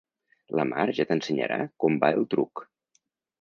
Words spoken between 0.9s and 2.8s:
ja t'ensenyarà com va el truc.